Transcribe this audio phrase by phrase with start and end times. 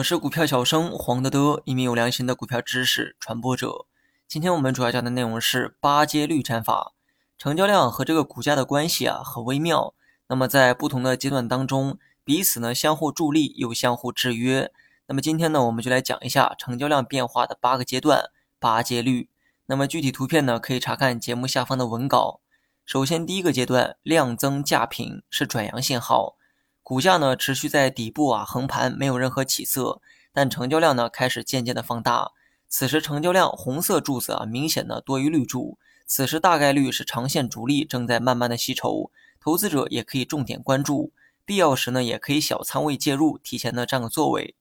[0.00, 3.84] 我是股票小生黄德德，一名有良心的股票知识传播者。
[4.26, 6.94] 今天我们主要讲的内容是八阶绿战法。
[7.36, 9.92] 成交量和这个股价的关系啊很微妙。
[10.28, 14.72] 那么在不同的阶段当中，彼此呢相互助力又相互制约。
[15.06, 19.28] 那么今天呢，我们就来讲一下成交量变化的八个阶段，八阶率。
[19.66, 22.40] 那么具体图片呢，可以查看节目下方的文稿。
[22.86, 26.36] 首先第一个阶段，量增价平是转阳信号。
[26.90, 30.00] 股价呢持续在底部啊横盘，没有任何起色，
[30.32, 32.32] 但成交量呢开始渐渐的放大。
[32.68, 41.12] 此时成交量红色柱子啊明显的多于绿柱，此时大概率是长线主力正在慢慢的吸筹，投资者也可以重点关注，
[41.44, 44.56] 必要时呢也可以小仓位介入，提前的占个座位。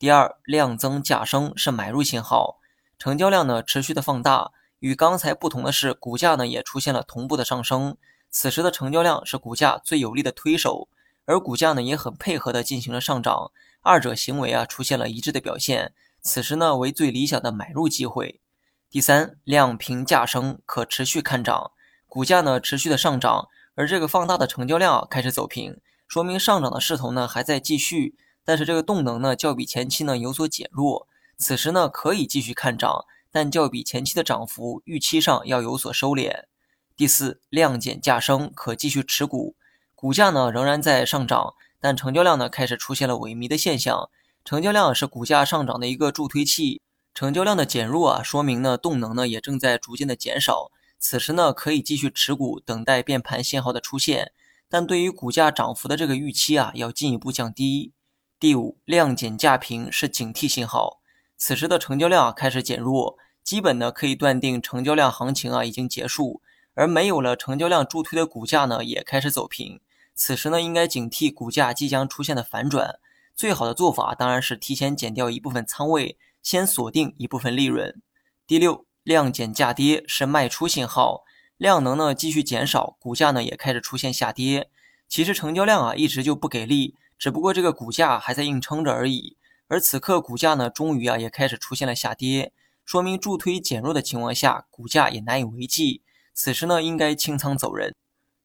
[0.00, 2.58] 第二，量增价升是买入信号，
[2.98, 4.50] 成交量呢持续的放大，
[4.80, 7.96] 与刚才不同的是，股价呢也出现了同步的上升，
[8.30, 10.88] 此时的成交量是股价最有力的推手。
[11.28, 18.40] 而股价呢也很配合的进行了上涨，二者行为啊出现了一致的表现，此时呢为最理想的买入机会。
[18.88, 21.72] 第三，量平价升，可持续看涨，
[22.06, 36.44] 股价呢持续的上涨，而这个放大的成交量开始走平，说明上涨的势头呢还在继续，但是这个动能呢较比前期呢有所减弱，此时呢可以继续看涨，但较比前期的涨幅预期上要有所收敛。
[36.96, 39.54] 第四，量减价升，可继续持股。
[40.00, 44.08] 股价呢仍然在上涨，但成交量呢开始出现了萎靡的现象。
[44.44, 46.80] 成交量是股价上涨的一个助推器，
[47.12, 50.70] 成交量的减弱啊，说明呢动能呢也正在逐渐的减少。
[51.00, 54.30] 此时呢可以继续持股，等待变盘信号的出现。
[54.68, 57.92] 但对于股价涨幅的这个预期啊，要进一步降低。
[58.38, 61.00] 第五，量减价平是警惕信号。
[61.36, 66.40] 此时的成交量开始减弱，基本呢可以断定成交量行情啊已经结束，
[66.74, 69.80] 而没有了成交量助推的股价呢也开始走平。
[70.18, 72.98] 此时呢，应该警惕股价即将出现的反转。
[73.36, 78.02] 最好的做法当然是提前减掉一部分仓位，先锁定一部分利润。
[78.44, 81.22] 第六，量减价跌是卖出信号，
[81.56, 84.68] 量能呢继续减少，股价呢也开始出现下跌。
[85.08, 89.36] 其实成交量啊一直就不给力，只不过这个股价还在硬撑着而已。
[89.68, 92.52] 而此刻股价呢终于啊也开始出现了下跌，
[92.84, 96.02] 说明助推减弱的情况下，股价也难以为继。
[96.34, 97.94] 此时呢应该清仓走人。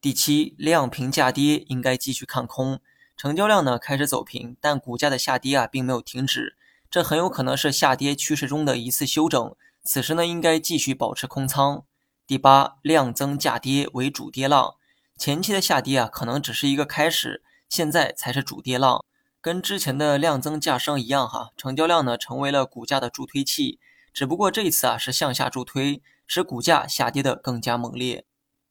[0.00, 2.78] 第七，量平价跌，应该继续看空。
[3.16, 6.56] 成交量呢开始走平，但股价的下跌啊并没有停止，
[6.88, 9.56] 这很有可能是下跌趋势中的一次修整。
[9.82, 11.82] 此时呢应该继续保持空仓。
[12.28, 14.76] 第八，量增价跌为主跌浪，
[15.18, 19.04] 前期的下跌啊可能只是一个开始，现在才是主跌浪。
[19.40, 23.80] 跟之前的量增价升一样哈，成交量呢成为了股价的助推器，
[24.12, 28.24] 只不过这一次啊是向下助推，使股价下跌的更加猛烈。